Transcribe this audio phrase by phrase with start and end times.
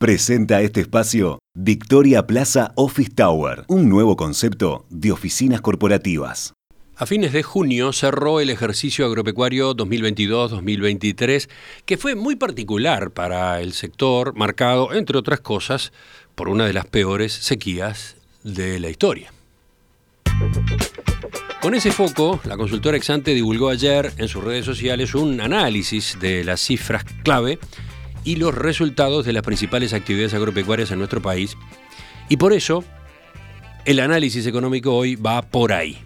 [0.00, 6.54] Presenta este espacio Victoria Plaza Office Tower, un nuevo concepto de oficinas corporativas.
[6.96, 11.50] A fines de junio cerró el ejercicio agropecuario 2022-2023,
[11.84, 15.92] que fue muy particular para el sector, marcado, entre otras cosas,
[16.34, 19.34] por una de las peores sequías de la historia.
[21.60, 26.42] Con ese foco, la consultora Exante divulgó ayer en sus redes sociales un análisis de
[26.42, 27.58] las cifras clave
[28.24, 31.56] y los resultados de las principales actividades agropecuarias en nuestro país.
[32.28, 32.84] Y por eso,
[33.84, 35.98] el análisis económico hoy va por ahí.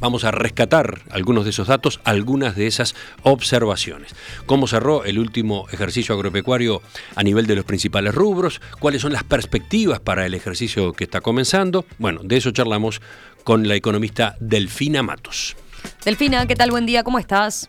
[0.00, 4.14] Vamos a rescatar algunos de esos datos, algunas de esas observaciones.
[4.46, 6.80] ¿Cómo cerró el último ejercicio agropecuario
[7.14, 8.62] a nivel de los principales rubros?
[8.78, 11.84] ¿Cuáles son las perspectivas para el ejercicio que está comenzando?
[11.98, 13.02] Bueno, de eso charlamos
[13.44, 15.54] con la economista Delfina Matos.
[16.02, 16.70] Delfina, ¿qué tal?
[16.70, 17.68] Buen día, ¿cómo estás?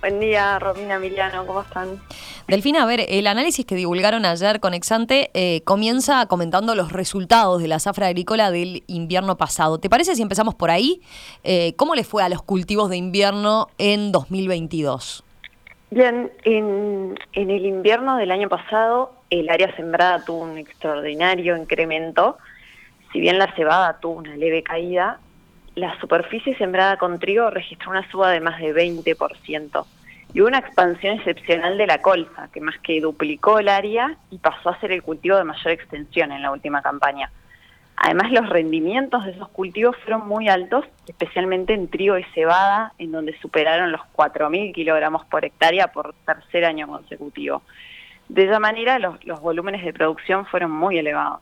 [0.00, 2.00] Buen día, Romina Emiliano, ¿cómo están?
[2.46, 7.62] Delfina, a ver, el análisis que divulgaron ayer con Exante eh, comienza comentando los resultados
[7.62, 9.78] de la zafra agrícola del invierno pasado.
[9.78, 11.00] ¿Te parece si empezamos por ahí?
[11.42, 15.24] Eh, ¿Cómo le fue a los cultivos de invierno en 2022?
[15.90, 22.38] Bien, en, en el invierno del año pasado el área sembrada tuvo un extraordinario incremento.
[23.12, 25.18] Si bien la cebada tuvo una leve caída,
[25.74, 29.84] la superficie sembrada con trigo registró una suba de más de 20%
[30.32, 34.70] y una expansión excepcional de la colza, que más que duplicó el área y pasó
[34.70, 37.30] a ser el cultivo de mayor extensión en la última campaña.
[37.96, 43.12] Además, los rendimientos de esos cultivos fueron muy altos, especialmente en trigo y cebada, en
[43.12, 47.62] donde superaron los 4.000 kilogramos por hectárea por tercer año consecutivo.
[48.28, 51.40] De esa manera, los, los volúmenes de producción fueron muy elevados.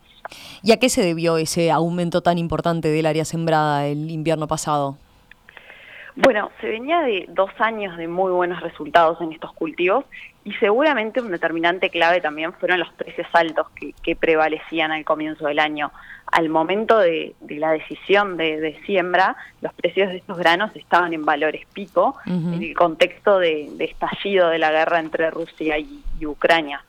[0.62, 4.96] ¿Y a qué se debió ese aumento tan importante del área sembrada el invierno pasado?
[6.14, 10.04] Bueno, se venía de dos años de muy buenos resultados en estos cultivos
[10.44, 13.68] y seguramente un determinante clave también fueron los precios altos
[14.02, 15.90] que, prevalecían al comienzo del año.
[16.26, 21.66] Al momento de, la decisión de, siembra, los precios de estos granos estaban en valores
[21.72, 26.84] pico en el contexto de, estallido de la guerra entre Rusia y, Ucrania.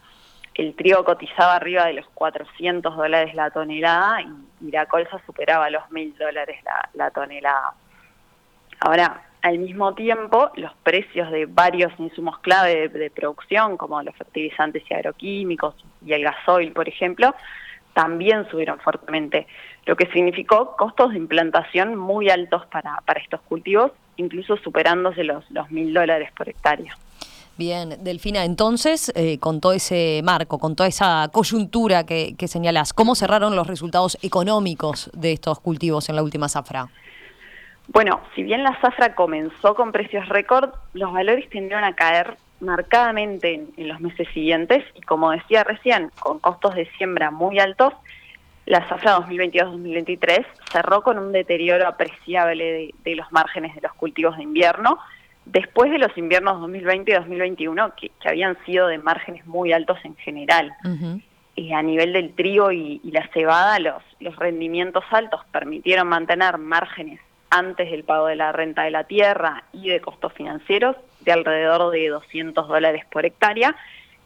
[0.54, 5.84] El trigo cotizaba arriba de los 400 dólares la tonelada y, la colza superaba los
[5.90, 6.58] 1.000 dólares
[6.94, 7.74] la tonelada.
[8.80, 14.84] Ahora, al mismo tiempo, los precios de varios insumos clave de, producción, como los fertilizantes
[14.90, 17.36] y agroquímicos y el gasoil, por ejemplo,
[17.94, 19.46] también subieron fuertemente,
[19.86, 25.70] lo que significó costos de implantación muy altos para, estos cultivos, incluso superándose los, los
[25.72, 26.98] mil dólares por hectárea.
[27.58, 32.94] Bien, Delfina, entonces, eh, con todo ese marco, con toda esa coyuntura que, que señalas,
[32.94, 36.88] ¿cómo cerraron los resultados económicos de estos cultivos en la última zafra?
[37.88, 43.66] Bueno, si bien la zafra comenzó con precios récord, los valores tendieron a caer marcadamente
[43.76, 47.94] en, los meses siguientes y como decía recién, con costos de siembra muy altos,
[48.66, 54.44] la zafra 2022-2023 cerró con un deterioro apreciable de, los márgenes de los cultivos de
[54.44, 54.98] invierno,
[55.46, 60.16] después de los inviernos 2020 y 2021 que, habían sido de márgenes muy altos en
[60.16, 60.74] general.
[61.56, 66.58] y a nivel del trigo y, y la cebada, los, los rendimientos altos permitieron mantener
[66.58, 67.20] márgenes
[67.54, 71.92] antes del pago de la renta de la tierra y de costos financieros de alrededor
[71.92, 73.76] de 200 dólares por hectárea,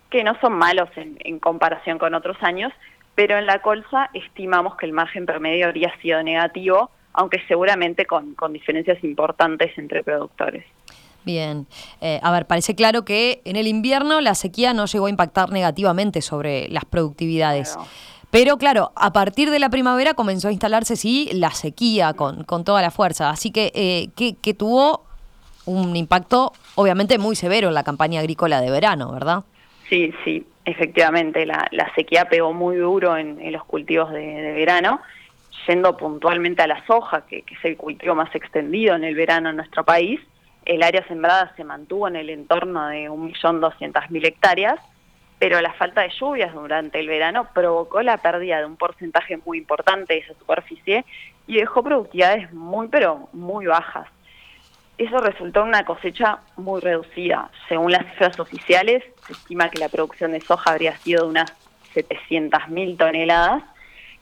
[0.10, 2.72] que no son malos en, comparación con otros años,
[3.16, 8.36] pero en la colza estimamos que el margen promedio habría sido negativo, aunque seguramente con,
[8.54, 10.66] diferencias importantes entre productores.
[11.26, 11.68] Bien,
[12.00, 15.52] eh, a ver, parece claro que en el invierno la sequía no llegó a impactar
[15.52, 17.78] negativamente sobre las productividades.
[18.30, 22.64] Pero claro, a partir de la primavera comenzó a instalarse, sí, la sequía con, con
[22.66, 23.30] toda la fuerza.
[23.30, 25.06] Así que, eh, que, tuvo
[25.66, 29.44] un impacto obviamente muy severo en la campaña agrícola de verano, ¿verdad?
[29.90, 31.46] Sí, sí, efectivamente.
[31.46, 35.00] La, la sequía pegó muy duro en, los cultivos de, verano,
[35.68, 39.50] yendo puntualmente a la soja, que, que es el cultivo más extendido en el verano
[39.50, 40.20] en nuestro país.
[40.68, 44.80] El área sembrada se mantuvo en el entorno de 1.200.000 hectáreas
[45.40, 49.60] pero la falta de lluvias durante el verano provocó la pérdida de un porcentaje muy
[49.60, 51.06] importante de esa superficie
[51.46, 54.08] y dejó productividades muy, pero muy bajas.
[54.98, 57.52] Eso resultó en una cosecha muy reducida.
[57.70, 61.54] Según las cifras oficiales, se estima que la producción de soja habría sido de unas
[61.94, 63.64] 700.000 toneladas,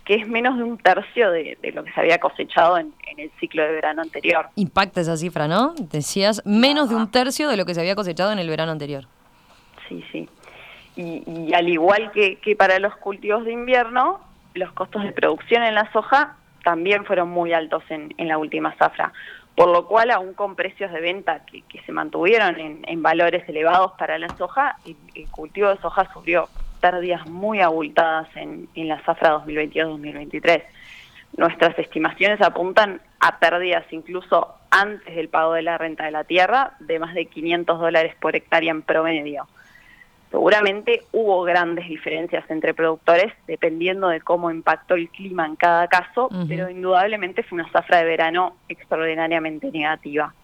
[0.05, 3.63] que es menos de un tercio de, lo que se había cosechado en, el ciclo
[3.63, 4.47] de verano anterior.
[4.55, 5.73] Impacta esa cifra, ¿no?
[5.77, 9.05] Decías, menos de un tercio de lo que se había cosechado en el verano anterior.
[9.87, 10.29] Sí, sí
[10.95, 14.21] y, al igual que, para los cultivos de invierno,
[14.53, 19.13] los costos de producción en la soja también fueron muy altos en, la última zafra,
[19.55, 24.17] por lo cual aún con precios de venta que, se mantuvieron en, valores elevados para
[24.17, 26.49] la soja, el, cultivo de soja subió
[26.85, 30.61] pérdidas muy abultadas en, en la zafra 2022-2023.
[31.35, 36.73] Nuestras estimaciones apuntan a pérdidas incluso antes del pago de la renta de la tierra
[36.79, 39.47] de más de 500 dólares por hectárea en promedio.
[40.29, 46.29] Seguramente hubo grandes diferencias entre productores dependiendo de cómo impactó el clima en cada caso,
[46.47, 50.35] pero indudablemente fue una zafra de verano extraordinariamente negativa.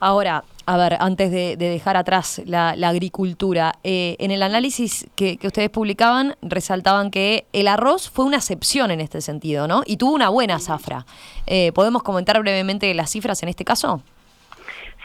[0.00, 5.70] Ahora, a ver, antes de, dejar atrás la, agricultura, eh, en el análisis que, ustedes
[5.70, 9.82] publicaban resaltaban que el arroz fue una excepción en este sentido, ¿no?
[9.86, 11.06] Y tuvo una buena zafra.
[11.46, 14.02] Eh, ¿Podemos comentar brevemente las cifras en este caso?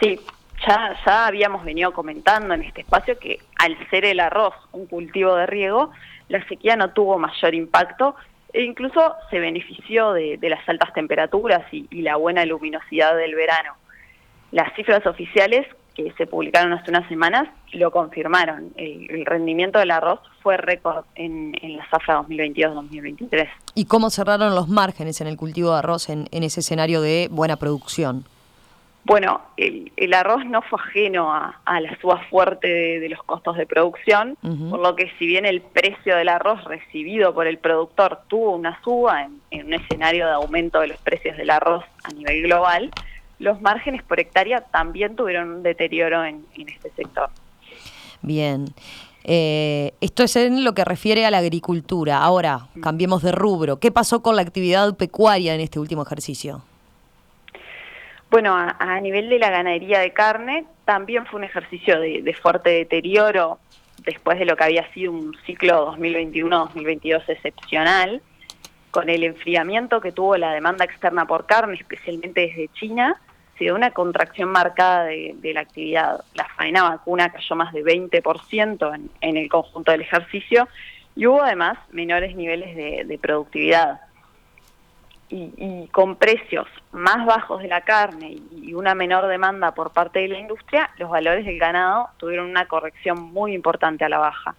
[0.02, 0.19] Sí,
[0.68, 5.36] ya, ya habíamos venido comentando en este espacio que al ser el arroz un cultivo
[5.36, 5.92] de riego,
[6.28, 8.16] la sequía no tuvo mayor impacto
[8.52, 13.75] e incluso se benefició de, las altas temperaturas y la buena luminosidad del verano.
[14.51, 15.65] Las cifras oficiales
[15.95, 18.71] que se publicaron hace unas semanas lo confirmaron.
[18.75, 23.48] El, rendimiento del arroz fue récord en, la zafra 2022-2023.
[23.75, 27.57] ¿Y cómo cerraron los márgenes en el cultivo de arroz en, ese escenario de buena
[27.57, 28.25] producción?
[29.03, 34.38] Bueno, el, arroz no fue ajeno a, la suba fuerte de, los costos de producción,
[34.42, 38.80] por lo que si bien el precio del arroz recibido por el productor tuvo una
[38.83, 42.92] suba en un escenario de aumento de los precios del arroz a nivel global,
[43.42, 47.30] los márgenes por hectárea también tuvieron un deterioro en, este sector.
[48.22, 48.66] Bien.
[49.24, 52.20] Eh, esto es en lo que refiere a la agricultura.
[52.20, 53.80] Ahora, cambiemos de rubro.
[53.80, 56.64] ¿Qué pasó con la actividad pecuaria en este último ejercicio?
[58.30, 63.60] Bueno, a, nivel de la ganadería de carne, también fue un ejercicio de, fuerte deterioro
[64.06, 68.22] después de lo que había sido un ciclo 2021-2022 excepcional,
[68.90, 73.20] con el enfriamiento que tuvo la demanda externa por carne, especialmente desde China,
[73.66, 76.24] de una contracción marcada de, la actividad.
[76.34, 80.68] La faena vacuna cayó más de 20% en, en el conjunto del ejercicio
[81.16, 84.02] y hubo además menores niveles de, productividad.
[85.30, 90.28] Y, con precios más bajos de la carne y una menor demanda por parte de
[90.28, 94.56] la industria, los valores del ganado tuvieron una corrección muy importante a la baja.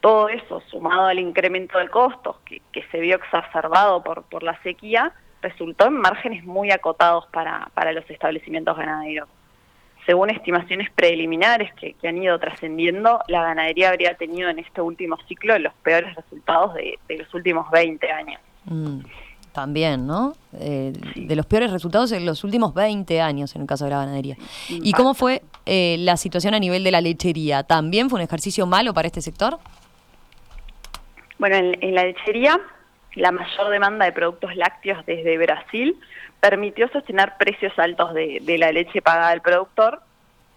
[0.00, 2.60] Todo eso, sumado al incremento de costos que,
[2.90, 8.76] se vio exacerbado por la sequía, resultó en márgenes muy acotados para, para los establecimientos
[8.76, 9.28] ganaderos.
[10.06, 15.58] Según estimaciones preliminares que, han ido trascendiendo, la ganadería habría tenido en este último ciclo
[15.58, 18.40] los peores resultados de, los últimos 20 años.
[18.64, 19.00] Mm,
[19.52, 20.32] también, ¿no?
[20.58, 23.98] Eh, de los peores resultados en los últimos 20 años en el caso de la
[23.98, 24.36] ganadería.
[24.70, 27.64] ¿Y cómo fue eh, la situación a nivel de la lechería?
[27.64, 29.58] ¿También fue un ejercicio malo para este sector?
[31.38, 32.58] Bueno, en la lechería
[33.14, 35.98] la mayor demanda de productos lácteos desde Brasil
[36.40, 40.00] permitió sostener precios altos de, la leche pagada al productor,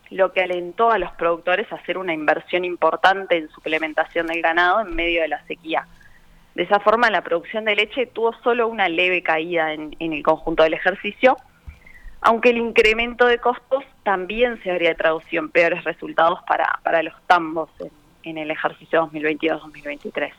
[0.10, 4.82] lo que alentó a los productores a hacer una inversión importante en suplementación del ganado
[4.82, 5.88] en medio de la sequía.
[6.54, 10.64] De esa forma, la producción de leche tuvo solo una leve caída en, el conjunto
[10.64, 11.38] del ejercicio,
[12.20, 17.14] aunque el incremento de costos también se habría traducido en peores resultados para, para los
[17.26, 17.90] tambos en,
[18.24, 20.34] en el ejercicio 2022-2023.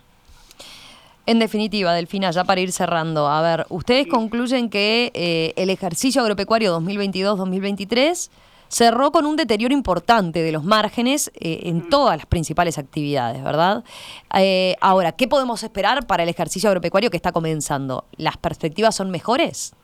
[1.25, 6.21] En definitiva, Delfina, ya para ir cerrando, a ver, ustedes concluyen que eh, el ejercicio
[6.21, 8.29] agropecuario 2022-2023
[8.67, 13.85] cerró con un deterioro importante de los márgenes eh, en todas las principales actividades, ¿verdad?
[14.35, 18.05] Eh, ahora, ¿qué podemos esperar para el ejercicio agropecuario que está comenzando?
[18.17, 19.77] ¿Las perspectivas son mejores?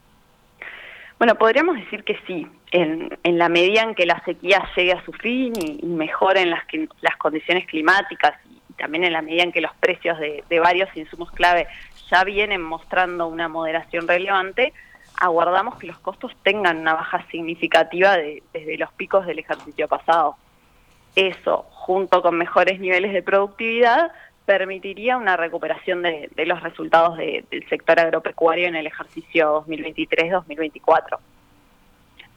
[1.19, 5.13] Bueno, podríamos decir que sí, en, la medida en que la sequía llegue a su
[5.13, 6.63] fin y, mejoren las,
[7.01, 8.35] las condiciones climáticas
[8.79, 11.67] también en la medida en que los precios de, varios insumos clave
[12.11, 14.73] ya vienen mostrando una moderación relevante,
[15.17, 20.37] aguardamos que los costos tengan una baja significativa desde los picos del ejercicio pasado.
[21.15, 24.13] Eso, junto con mejores niveles de productividad,
[24.47, 31.19] permitiría una recuperación de, los resultados del sector agropecuario en el ejercicio 2023-2024.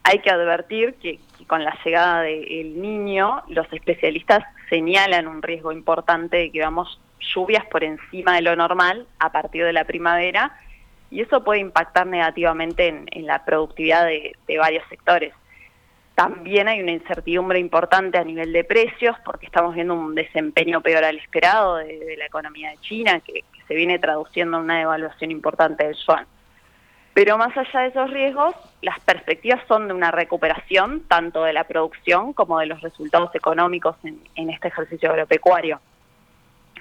[0.04, 6.38] Hay que advertir que, con la llegada del niño, los especialistas señalan un riesgo importante
[6.38, 10.58] de que veamos lluvias por encima de lo normal a partir de la primavera
[11.10, 15.34] y eso puede impactar negativamente en, la productividad de, varios sectores.
[16.14, 21.04] También hay una incertidumbre importante a nivel de precios porque estamos viendo un desempeño peor
[21.04, 25.30] al esperado de, la economía de China que, que, se viene traduciendo en una devaluación
[25.30, 26.26] importante del yuan.
[27.14, 31.64] Pero más allá de esos riesgos, las perspectivas son de una recuperación tanto de la
[31.64, 35.80] producción como de los resultados económicos en, este ejercicio agropecuario.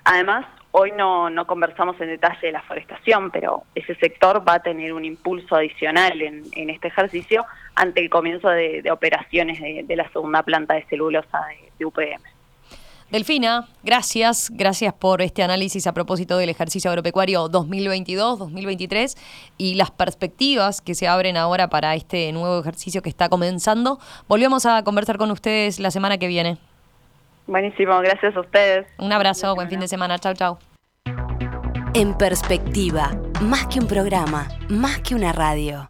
[0.05, 4.93] Además, hoy no, conversamos en detalle de la forestación, pero ese sector va a tener
[4.93, 7.45] un impulso adicional en, este ejercicio
[7.75, 11.45] ante el comienzo de, operaciones de, la segunda planta de celulosa
[11.77, 12.21] de UPM.
[13.11, 19.17] Delfina, gracias, gracias por este análisis a propósito del ejercicio agropecuario 2022-2023
[19.57, 23.99] y las perspectivas que se abren ahora para este nuevo ejercicio que está comenzando.
[24.29, 26.57] Volvemos a conversar con ustedes la semana que viene.
[27.47, 28.87] Buenísimo, gracias a ustedes.
[28.97, 30.57] Un abrazo, buen fin de semana, chau chau.
[31.93, 35.89] En perspectiva, más que un programa, más que una radio.